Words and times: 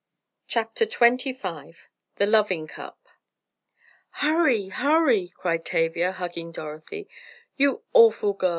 CHAPTER 0.47 0.87
XXV 0.87 1.75
THE 2.15 2.25
LOVING 2.25 2.65
CUP 2.65 2.97
"Hurry, 4.09 4.69
hurry!" 4.69 5.27
cried 5.27 5.63
Tavia, 5.63 6.11
hugging 6.11 6.51
Dorothy. 6.51 7.07
"You 7.55 7.83
awful 7.93 8.33
girl! 8.33 8.49